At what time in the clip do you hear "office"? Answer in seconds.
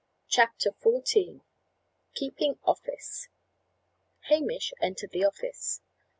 2.63-3.27, 5.23-5.81